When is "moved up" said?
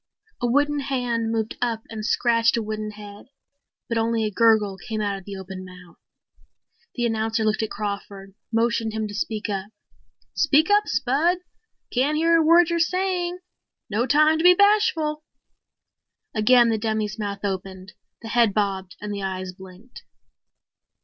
1.31-1.83